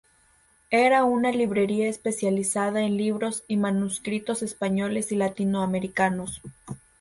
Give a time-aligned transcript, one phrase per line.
[0.71, 6.41] Era una librería especializada en libros y manuscritos españoles y latinoamericanos.